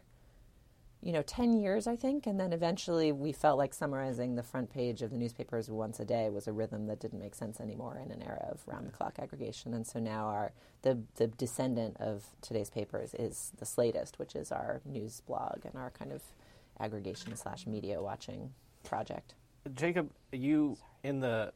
[1.04, 2.26] you know, 10 years, I think.
[2.28, 6.06] And then eventually we felt like summarizing the front page of the newspapers once a
[6.06, 8.92] day was a rhythm that didn't make sense anymore in an era of round the
[8.92, 9.74] clock aggregation.
[9.74, 14.52] And so now our the, the descendant of today's papers is the Slatest, which is
[14.52, 16.22] our news blog and our kind of
[16.80, 18.52] aggregation slash media watching
[18.84, 19.36] project.
[19.76, 21.52] Jacob, you in the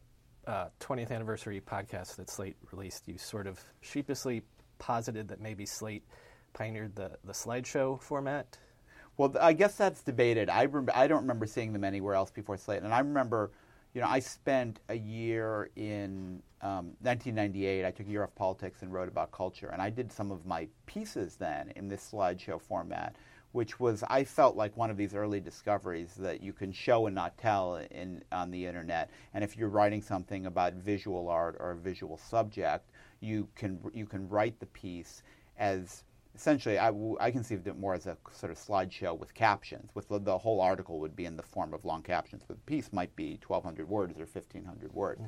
[0.45, 4.43] uh, 20th anniversary podcast that Slate released, you sort of sheepishly
[4.77, 6.03] posited that maybe Slate
[6.53, 8.57] pioneered the, the slideshow format.
[9.17, 10.47] Well, I guess that's debated.
[10.47, 13.51] I rem- I don't remember seeing them anywhere else before Slate, and I remember,
[13.93, 17.83] you know, I spent a year in um, 1998.
[17.83, 20.45] I took a year off politics and wrote about culture, and I did some of
[20.45, 23.15] my pieces then in this slideshow format,
[23.53, 27.15] which was I felt like one of these early discoveries that you can show and
[27.15, 29.09] not tell in on the internet.
[29.33, 34.05] And if you're writing something about visual art or a visual subject, you can you
[34.05, 35.23] can write the piece
[35.57, 36.03] as
[36.37, 39.89] essentially, I, w- I conceived it more as a sort of slideshow with captions.
[39.95, 42.61] With the, the whole article would be in the form of long captions, but the
[42.61, 45.21] piece might be 1,200 words or 1,500 words.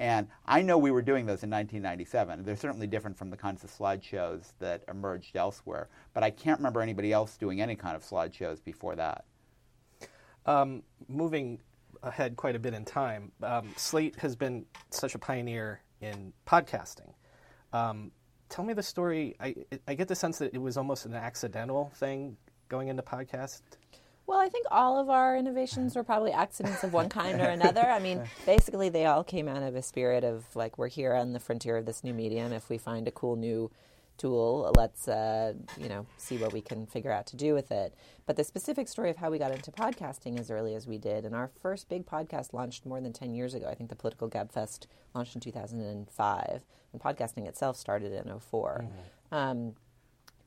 [0.00, 2.42] And I know we were doing those in 1997.
[2.42, 5.88] They're certainly different from the kinds of slideshows that emerged elsewhere.
[6.12, 9.24] But I can't remember anybody else doing any kind of slideshows before that.
[10.44, 11.60] Um, moving
[12.02, 17.12] ahead quite a bit in time, um, Slate has been such a pioneer in podcasting.
[17.72, 18.10] Um,
[18.48, 19.36] tell me the story.
[19.40, 19.54] I,
[19.86, 22.36] I get the sense that it was almost an accidental thing
[22.68, 23.62] going into podcast.
[24.26, 27.82] Well, I think all of our innovations were probably accidents of one kind or another.
[27.82, 31.32] I mean, basically, they all came out of a spirit of like, we're here on
[31.32, 32.52] the frontier of this new medium.
[32.52, 33.70] If we find a cool new
[34.16, 37.94] tool, let's, uh, you know, see what we can figure out to do with it.
[38.26, 41.24] But the specific story of how we got into podcasting as early as we did,
[41.24, 43.68] and our first big podcast launched more than 10 years ago.
[43.68, 48.84] I think the Political Gabfest launched in 2005, and podcasting itself started in 4
[49.32, 49.74] Um,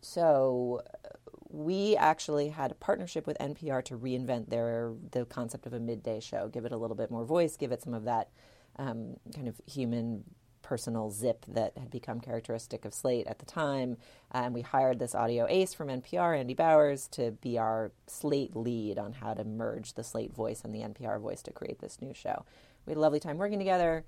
[0.02, 1.10] so uh,
[1.50, 6.20] we actually had a partnership with NPR to reinvent their the concept of a midday
[6.20, 8.30] show, give it a little bit more voice, give it some of that
[8.78, 10.24] um, kind of human
[10.70, 13.98] personal zip that had become characteristic of Slate at the time.
[14.32, 19.00] And we hired this audio ace from NPR, Andy Bowers, to be our Slate lead
[19.00, 22.14] on how to merge the Slate voice and the NPR voice to create this new
[22.14, 22.46] show.
[22.86, 24.06] We had a lovely time working together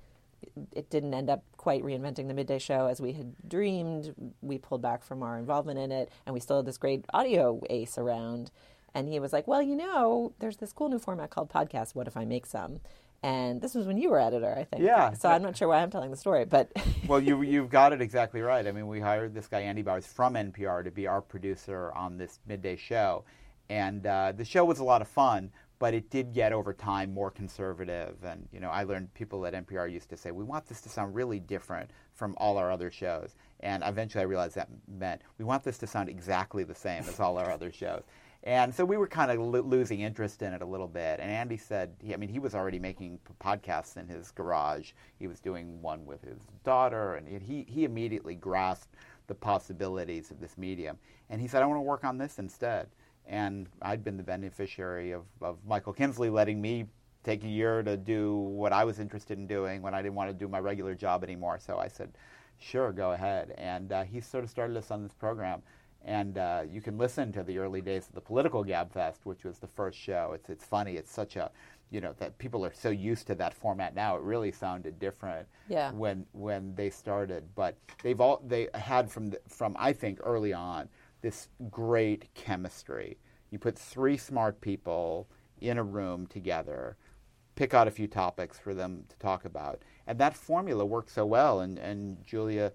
[0.72, 4.14] it didn't end up quite reinventing the midday show as we had dreamed.
[4.42, 7.62] We pulled back from our involvement in it, and we still had this great audio
[7.70, 8.50] ace around.
[8.94, 11.94] And he was like, "Well, you know, there's this cool new format called podcast.
[11.94, 12.82] What if I make some?"
[13.24, 14.82] And this was when you were editor, I think.
[14.82, 15.14] Yeah.
[15.14, 16.72] So I'm not sure why I'm telling the story, but
[17.08, 18.66] well, you, you've got it exactly right.
[18.66, 22.18] I mean, we hired this guy, Andy Bowers, from NPR to be our producer on
[22.18, 23.24] this midday show.
[23.70, 27.14] And uh, the show was a lot of fun, but it did get over time
[27.14, 28.16] more conservative.
[28.24, 30.90] And you know, I learned people at NPR used to say, "We want this to
[30.90, 35.46] sound really different from all our other shows." And eventually, I realized that meant we
[35.46, 38.04] want this to sound exactly the same as all our other shows.
[38.44, 41.20] And so we were kind of lo- losing interest in it a little bit.
[41.20, 44.94] And Andy said, he, I mean, he was already making podcasts in his garage.
[45.20, 48.96] He was doing one with his daughter, and he, he immediately grasped
[49.28, 50.98] the possibilities of this medium.
[51.30, 52.88] And he said, I want to work on this instead.
[53.28, 56.88] And I'd been the beneficiary of, of Michael Kinsley letting me
[57.24, 60.32] take a year to do what I was interested in doing when I didn't want
[60.32, 61.60] to do my regular job anymore.
[61.60, 62.12] So I said,
[62.58, 63.54] sure, go ahead.
[63.58, 65.62] And uh, he sort of started us on this program.
[66.04, 69.60] And uh, you can listen to the early days of the political Gabfest, which was
[69.60, 70.32] the first show.
[70.34, 70.96] It's, it's funny.
[70.96, 71.52] It's such a,
[71.92, 74.16] you know, that people are so used to that format now.
[74.16, 75.92] It really sounded different Yeah.
[75.92, 77.44] when when they started.
[77.56, 80.90] But they've all they had from the, from I think early on
[81.22, 83.18] this great chemistry.
[83.52, 85.28] You put three smart people
[85.60, 86.98] in a room together,
[87.56, 91.26] pick out a few topics for them to talk about, and that formula worked so
[91.28, 91.60] well.
[91.60, 92.72] And and Julia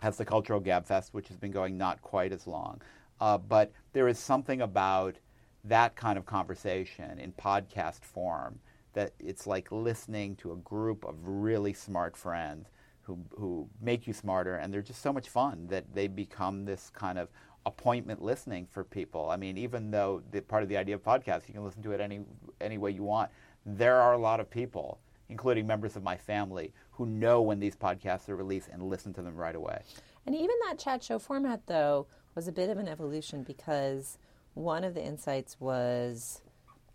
[0.00, 2.80] has the Cultural Gabfest, which has been going not quite as long.
[3.20, 5.16] Uh, but there is something about
[5.64, 8.58] that kind of conversation in podcast form
[8.92, 12.68] that it's like listening to a group of really smart friends
[13.02, 16.90] who, who make you smarter, and they're just so much fun that they become this
[16.90, 17.28] kind of
[17.66, 19.30] appointment listening for people.
[19.30, 21.92] I mean, even though the, part of the idea of podcasts, you can listen to
[21.92, 22.20] it any,
[22.60, 23.30] any way you want,
[23.66, 27.76] there are a lot of people, including members of my family, who know when these
[27.76, 29.82] podcasts are released and listen to them right away.
[30.26, 34.18] And even that chat show format, though, was a bit of an evolution because
[34.54, 36.40] one of the insights was,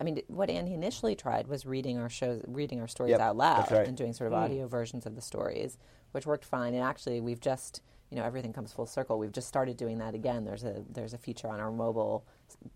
[0.00, 3.36] I mean, what Andy initially tried was reading our shows, reading our stories Yep, out
[3.36, 3.86] loud, right.
[3.86, 4.42] and doing sort of mm.
[4.42, 5.78] audio versions of the stories,
[6.12, 6.74] which worked fine.
[6.74, 9.18] And actually, we've just, you know, everything comes full circle.
[9.18, 10.44] We've just started doing that again.
[10.44, 12.24] There's a there's a feature on our mobile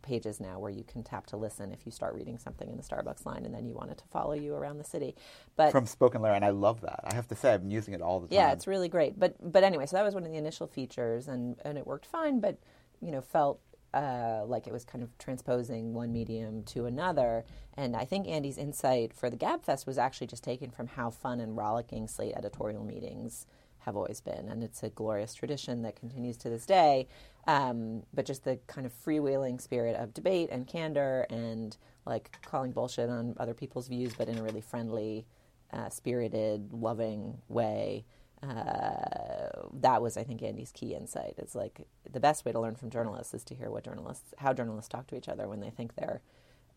[0.03, 2.83] pages now where you can tap to listen if you start reading something in the
[2.83, 5.15] Starbucks line, and then you want it to follow you around the city.
[5.57, 7.01] But From SpokenLayer, and I love that.
[7.05, 8.35] I have to say, I've been using it all the time.
[8.35, 9.19] yeah, it's really great.
[9.19, 12.07] But but anyway, so that was one of the initial features, and and it worked
[12.07, 12.41] fine.
[12.41, 12.59] But
[13.01, 13.61] you know, felt
[13.95, 17.45] uh, like it was kind of transposing one medium to another.
[17.75, 21.41] And I think Andy's insight for the Gabfest was actually just taken from how fun
[21.41, 23.47] and rollicking Slate editorial meetings
[23.85, 27.09] have always been, and it's a glorious tradition that continues to this day.
[27.47, 32.73] Um, but just the kind of freewheeling spirit of debate and candor, and like calling
[32.73, 35.27] bullshit on other people's views, but in a really friendly,
[35.73, 38.05] uh, spirited, loving way.
[38.43, 39.49] Uh,
[39.81, 41.35] that was, I think, Andy's key insight.
[41.39, 44.53] It's like the best way to learn from journalists is to hear what journalists, how
[44.53, 46.21] journalists talk to each other when they think they're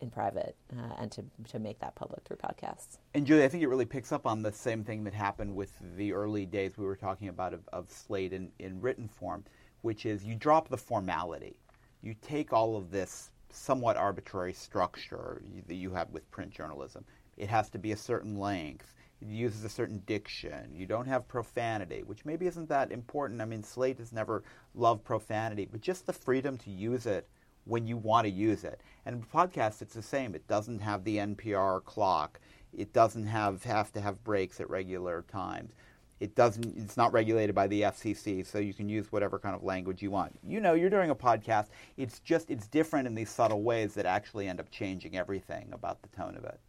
[0.02, 2.98] in private, uh, and to to make that public through podcasts.
[3.14, 5.72] And Julie, I think it really picks up on the same thing that happened with
[5.96, 9.44] the early days we were talking about of, of Slate in, in written form,
[9.82, 11.60] which is you drop the formality.
[12.02, 17.06] You take all of this somewhat arbitrary structure that you have with print journalism.
[17.38, 18.94] It has to be a certain length.
[19.22, 20.76] It uses a certain diction.
[20.76, 23.42] You don't have profanity, which maybe isn't that important.
[23.42, 24.44] I mean, Slate has never
[24.76, 27.28] loved profanity, but just the freedom to use it
[27.68, 28.82] when you want to use it.
[29.06, 30.36] And podcast, it's the same.
[30.36, 32.40] It doesn't have the NPR clock.
[32.74, 35.74] It doesn't have have to have breaks at regular times.
[36.20, 36.78] It doesn't.
[36.78, 40.10] It's not regulated by the FCC, so you can use whatever kind of language you
[40.10, 40.38] want.
[40.46, 41.68] You know, you're doing a podcast.
[41.96, 46.02] It's just it's different in these subtle ways that actually end up changing everything about
[46.02, 46.60] the tone of it.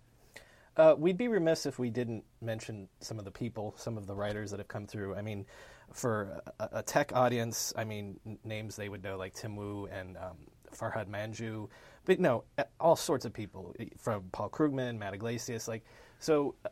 [0.77, 4.15] Uh, we'd be remiss if we didn't mention some of the people, some of the
[4.15, 5.17] writers that have come through.
[5.17, 5.45] I mean,
[5.93, 9.89] for a, a tech audience, I mean, n- names they would know like Tim Wu
[9.91, 10.37] and um,
[10.73, 11.69] Farhad Manjoo,
[12.05, 12.45] but no,
[12.81, 15.69] all sorts of people from Paul Krugman, Matt Yglesias.
[15.69, 15.85] Like,
[16.19, 16.69] so uh,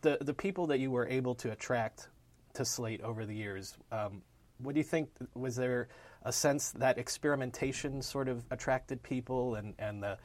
[0.00, 2.08] the the people that you were able to attract
[2.54, 4.22] to Slate over the years, um,
[4.58, 5.10] what do you think?
[5.34, 5.88] Was there
[6.22, 10.18] a sense that experimentation sort of attracted people, and and the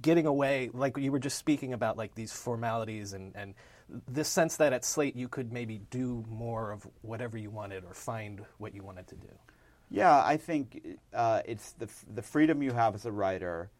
[0.00, 3.54] getting away, like you were just speaking about, like these formalities and, and
[4.08, 7.94] this sense that at Slate you could maybe do more of whatever you wanted or
[7.94, 9.28] find what you wanted to do.
[9.94, 13.70] Yeah, I think uh, it's the the freedom you have as a writer,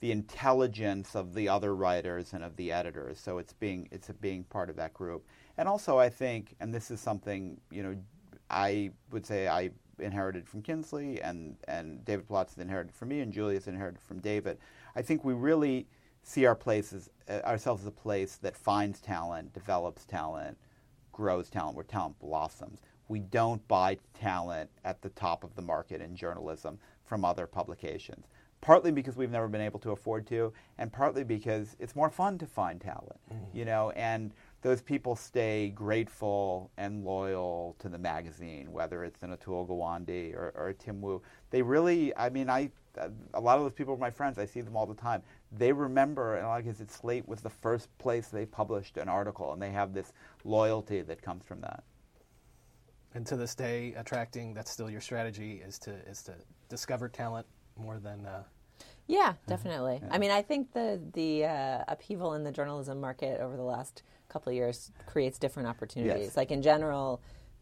[0.00, 3.20] the intelligence of the other writers and of the editors.
[3.20, 5.24] So it's being it's being part of that group,
[5.56, 7.96] and also I think, and this is something you know,
[8.50, 13.32] I would say I inherited from Kinsley, and and David Plotz inherited from me, and
[13.32, 14.58] Julia's inherited from David.
[14.96, 15.86] I think we really
[16.24, 20.58] see our places uh, ourselves as a place that finds talent, develops talent,
[21.12, 22.80] grows talent, where talent blossoms.
[23.10, 28.28] We don't buy talent at the top of the market in journalism from other publications.
[28.60, 32.38] Partly because we've never been able to afford to, and partly because it's more fun
[32.38, 33.56] to find talent, mm-hmm.
[33.56, 34.30] you know, and
[34.62, 40.52] those people stay grateful and loyal to the magazine, whether it's an Atul Gawande or,
[40.54, 41.20] or a Tim Wu.
[41.50, 42.70] They really, I mean, I,
[43.34, 44.38] a lot of those people are my friends.
[44.38, 45.22] I see them all the time.
[45.50, 49.52] they remember, and like I said, Slate was the first place they published an article,
[49.52, 50.12] and they have this
[50.44, 51.82] loyalty that comes from that.
[53.14, 56.34] And to this day, attracting that's still your strategy is to is to
[56.68, 57.46] discover talent
[57.76, 58.24] more than.
[58.24, 58.44] Uh,
[59.06, 59.98] yeah, definitely.
[60.00, 60.08] Yeah.
[60.12, 64.02] I mean, I think the the uh, upheaval in the journalism market over the last
[64.28, 66.26] couple of years creates different opportunities.
[66.26, 66.36] Yes.
[66.36, 67.20] Like in general,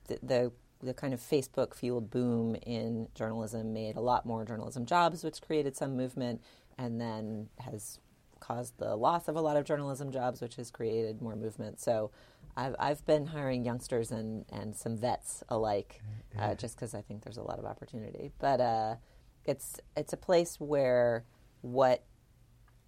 [0.09, 4.87] the, the the kind of Facebook fueled boom in journalism made a lot more journalism
[4.87, 6.43] jobs, which created some movement,
[6.77, 7.99] and then has
[8.41, 11.81] caused the loss of a lot of journalism jobs, which has created more movement.
[11.81, 12.11] So
[12.59, 16.03] I've, I've been hiring youngsters and, and some vets alike,
[16.37, 18.33] uh, just because I think there's a lot of opportunity.
[18.41, 18.97] But uh,
[19.45, 21.25] it's it's a place where
[21.61, 22.03] what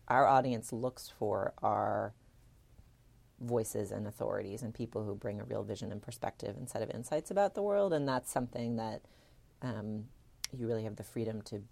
[0.08, 2.14] our audience looks for are
[3.40, 6.90] voices and authorities and people who bring a real vision and perspective and set of
[6.90, 9.02] insights about the world, and that's something that
[9.62, 10.06] um,
[10.52, 11.62] you really have the freedom to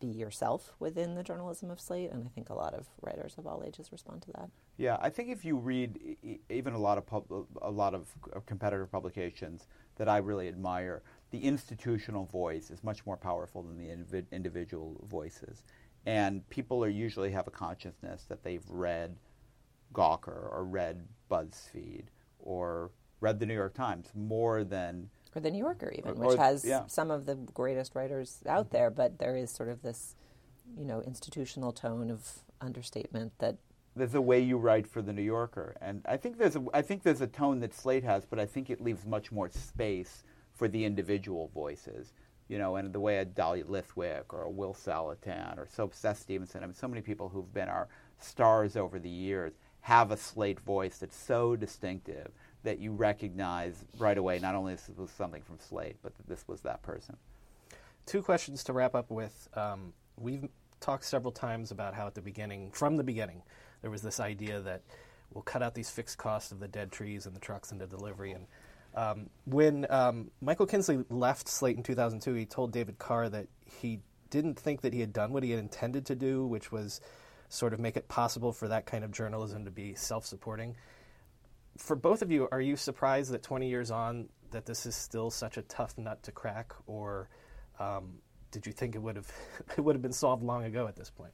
[0.00, 3.46] be yourself within the journalism of Slate, and I think a lot of writers of
[3.46, 4.50] all ages respond to that.
[4.78, 6.16] Yeah, I think if you read
[6.48, 11.02] even a lot of pub- a lot of uh, competitor publications that I really admire,
[11.30, 15.62] the institutional voice is much more powerful than the individual voices,
[16.06, 19.16] and people are usually have a consciousness that they've read
[19.92, 22.04] Gawker or read BuzzFeed
[22.38, 22.90] or
[23.20, 26.64] read the New York Times more than or the New Yorker even, or, which has
[26.64, 26.86] yeah.
[26.86, 28.76] some of the greatest writers out mm-hmm.
[28.76, 30.16] there, but there is sort of this,
[30.76, 33.56] you know, institutional tone of understatement that
[33.96, 36.82] there's a way you write for the New Yorker, and I think there's a I
[36.82, 40.24] think there's a tone that Slate has, but I think it leaves much more space
[40.52, 42.12] for the individual voices.
[42.48, 46.18] You know, and the way a Dahlia Lithwick or a Will Saletan or so Seth
[46.18, 49.52] Stevenson, I mean, so many people who've been our stars over the years
[49.82, 52.30] have a Slate voice that's so distinctive
[52.62, 56.44] that you recognize right away not only this was something from Slate, but that this
[56.46, 57.16] was that person.
[58.06, 59.48] Two questions to wrap up with.
[59.54, 60.48] Um, we've
[60.80, 63.42] talked several times about how at the beginning, from the beginning,
[63.82, 64.82] there was this idea that
[65.32, 67.86] we'll cut out these fixed costs of the dead trees and the trucks and the
[67.86, 68.32] delivery.
[68.32, 68.46] And
[68.94, 74.00] um, when um, Michael Kinsley left Slate in 2002, he told David Carr that he
[74.30, 77.00] didn't think that he had done what he had intended to do, which was
[77.48, 80.76] sort of make it possible for that kind of journalism to be self-supporting
[81.76, 85.30] for both of you, are you surprised that 20 years on that this is still
[85.30, 87.28] such a tough nut to crack, or
[87.78, 88.18] um,
[88.50, 89.30] did you think it would have
[89.76, 91.32] it would have been solved long ago at this point?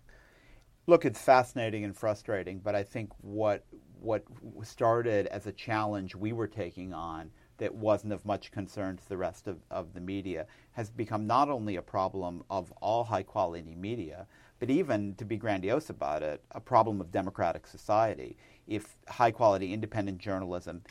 [0.87, 3.65] Look, it's fascinating and frustrating, but I think what
[4.01, 4.25] what
[4.63, 9.17] started as a challenge we were taking on that wasn't of much concern to the
[9.17, 13.75] rest of, of the media has become not only a problem of all high quality
[13.75, 14.27] media,
[14.59, 19.73] but even to be grandiose about it, a problem of democratic society if high quality
[19.73, 20.83] independent journalism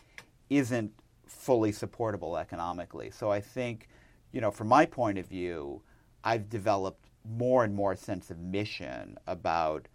[0.50, 0.92] isn't
[1.28, 3.12] fully supportable economically.
[3.12, 3.88] So I think,
[4.32, 5.82] you know, from my point of view,
[6.24, 9.88] I've developed more and more sense of mission about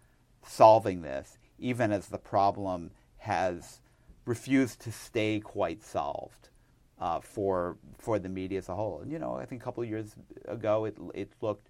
[0.45, 3.81] solving this, even as the problem has
[4.25, 6.49] refused to stay quite solved
[6.99, 9.01] uh, for for the media as a whole.
[9.01, 10.15] And you know, I think a couple of years
[10.47, 11.67] ago, it it looked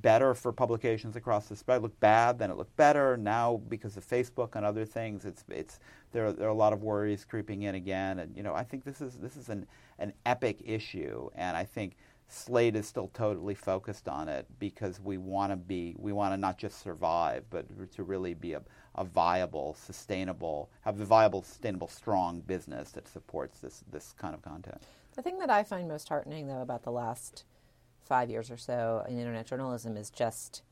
[0.00, 1.78] better for publications across the spread.
[1.78, 3.16] It looked bad, then it looked better.
[3.16, 5.80] Now, because of Facebook and other things, it's it's
[6.12, 6.26] there.
[6.26, 8.84] Are, there are a lot of worries creeping in again, and you know, I think
[8.84, 9.66] this is this is an
[9.98, 11.96] an epic issue, and I think
[12.28, 16.36] Slate is still totally focused on it because we want to be we want to
[16.36, 18.62] not just survive, but to really be a,
[18.94, 24.42] a viable, sustainable, have a viable, sustainable, strong business that supports this this kind of
[24.42, 24.82] content.
[25.14, 27.44] The thing that I find most heartening, though, about the last
[28.04, 30.62] five years or so in internet journalism is just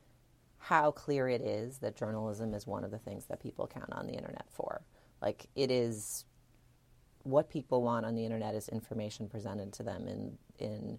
[0.59, 4.07] how clear it is that journalism is one of the things that people count on
[4.07, 4.83] the internet for.
[5.21, 6.25] Like it is
[7.25, 10.99] what people want on the internet is information presented to them in in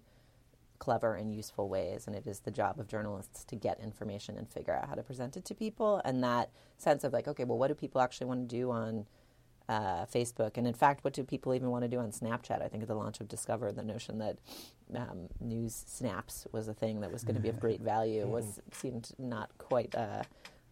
[0.78, 4.48] clever and useful ways and it is the job of journalists to get information and
[4.48, 7.56] figure out how to present it to people and that sense of like okay well
[7.56, 9.06] what do people actually want to do on
[9.68, 10.56] uh, Facebook.
[10.56, 12.62] And in fact, what do people even want to do on Snapchat?
[12.62, 14.38] I think at the launch of Discover, the notion that
[14.94, 18.60] um, news snaps was a thing that was going to be of great value was
[18.72, 20.22] seemed not quite uh,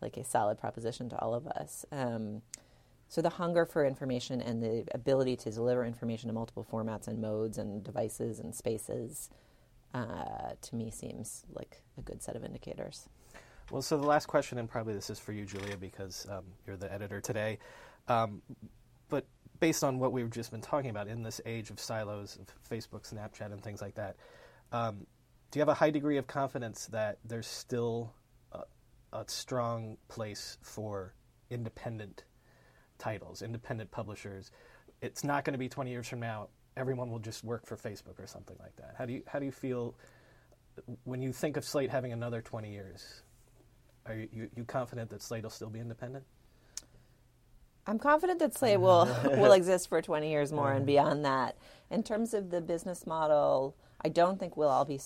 [0.01, 1.87] like a solid proposition to all of us.
[1.91, 2.43] Um,
[3.09, 7.21] so the hunger for information and the ability to deliver information in multiple formats and
[7.21, 9.29] modes and devices and spaces,
[9.93, 13.09] uh, to me, seems like a good set of indicators.
[13.71, 16.77] Well, so the last question, and probably this is for you, Julia, because um, you're
[16.77, 17.59] the editor today.
[19.13, 19.27] But
[19.61, 23.07] based on what we've just been talking about in this age of silos of Facebook,
[23.07, 24.17] Snapchat, and things like that,
[24.73, 25.07] um,
[25.51, 28.15] do you have a high degree of confidence that there's still
[28.53, 28.63] a,
[29.13, 31.13] a strong place for
[31.51, 32.25] independent
[32.97, 34.51] titles, independent publishers?
[35.03, 36.49] It's not going to be 20 years from now.
[36.79, 38.95] Everyone will just work for Facebook or something like that.
[38.97, 39.95] How do you how do you feel
[41.05, 43.23] when you think of Slate having another 20 years?
[44.07, 46.25] are you, you confident that Slate will still be independent?
[47.87, 51.57] I'm confident that Slate will will exist for 20 years more and beyond that.
[51.91, 55.01] In terms of the business model, I don't think we'll all be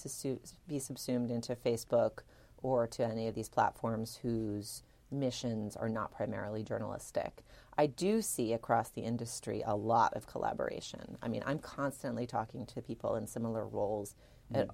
[0.68, 2.20] be subsumed into Facebook
[2.62, 7.44] or to any of these platforms whose missions are not primarily journalistic.
[7.78, 11.18] I do see across the industry a lot of collaboration.
[11.22, 14.14] I mean, I'm constantly talking to people in similar roles
[14.52, 14.60] mm.
[14.60, 14.68] at,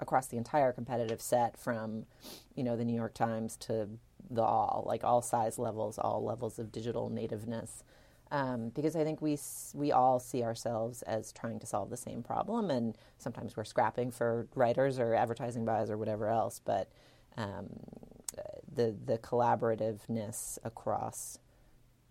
[0.00, 2.06] across the entire competitive set from,
[2.54, 3.88] you know, the New York Times to
[4.30, 7.82] the all, like all size levels, all levels of digital nativeness.
[8.32, 9.36] Um, because I think we
[9.74, 14.12] we all see ourselves as trying to solve the same problem, and sometimes we're scrapping
[14.12, 16.60] for writers or advertising buys or whatever else.
[16.64, 16.92] But
[17.36, 17.70] um,
[18.72, 21.38] the the collaborativeness across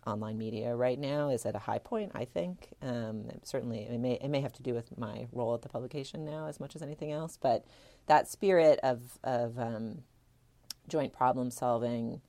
[0.06, 2.12] online media right now is at a high point.
[2.14, 5.62] I think um, certainly it may it may have to do with my role at
[5.62, 7.64] the publication now as much as anything else, but
[8.06, 10.02] that spirit of of um,
[10.90, 12.20] joint problem solving.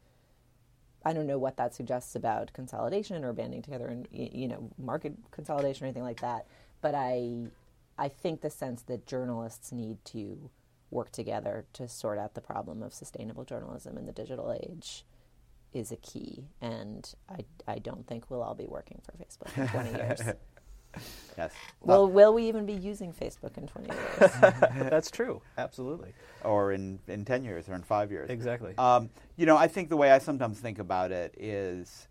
[1.03, 5.13] I don't know what that suggests about consolidation or banding together and you know market
[5.31, 6.45] consolidation or anything like that.
[6.81, 7.47] But I
[7.97, 10.49] I think the sense that journalists need to
[10.91, 15.05] work together to sort out the problem of sustainable journalism in the digital age
[15.73, 19.67] is a key, and I, I don't think we'll all be working for Facebook in
[19.69, 20.19] 20 years.
[21.37, 21.51] yes.
[21.81, 24.31] Well, will we even be using Facebook in 20 years?
[24.89, 25.41] That's true.
[25.57, 26.13] Absolutely.
[26.43, 28.29] Or in, in 10 years or in five years.
[28.29, 28.73] Exactly.
[28.77, 32.07] Um, you know, I think the way I sometimes think about it is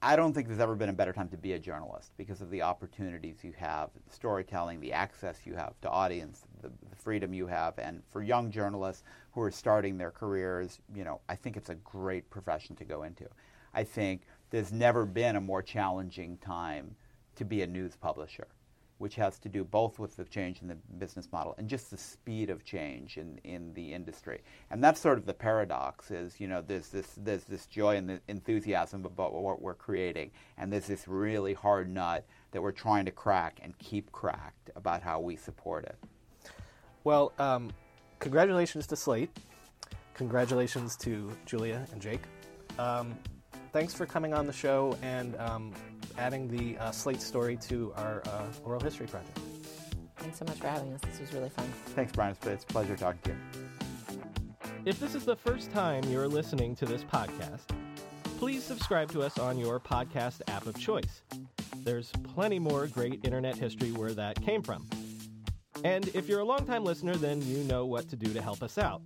[0.00, 2.48] I don't think there's ever been a better time to be a journalist because of
[2.50, 7.34] the opportunities you have, the storytelling, the access you have to audience, the, the, freedom
[7.34, 9.02] you have, and for young journalists
[9.32, 13.02] who are starting their careers, you know, I think it's a great profession to go
[13.02, 13.26] into.
[13.74, 16.94] I think there's never been a more challenging time
[17.36, 18.46] to be a news publisher
[18.98, 21.96] which has to do both with the change in the business model and just the
[21.96, 24.40] speed of change in, in the industry.
[24.70, 28.20] And that's sort of the paradox is, you know, there's this, there's this joy and
[28.28, 33.10] enthusiasm about what we're creating, and there's this really hard nut that we're trying to
[33.10, 35.96] crack and keep cracked about how we support it.
[37.02, 37.70] Well, um,
[38.20, 39.36] congratulations to Slate.
[40.14, 42.22] Congratulations to Julia and Jake.
[42.78, 43.18] Um,
[43.72, 45.72] thanks for coming on the show and um,
[46.18, 49.38] adding the uh, Slate story to our uh, oral history project.
[50.18, 51.00] Thanks so much for having us.
[51.02, 51.66] This was really fun.
[51.88, 52.36] Thanks, Brian.
[52.44, 53.36] It's a pleasure talking to you.
[54.84, 57.70] If this is the first time you're listening to this podcast,
[58.38, 61.22] please subscribe to us on your podcast app of choice.
[61.78, 64.88] There's plenty more great internet history where that came from.
[65.84, 68.78] And if you're a longtime listener, then you know what to do to help us
[68.78, 69.02] out.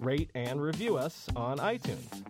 [0.00, 2.29] Rate and review us on iTunes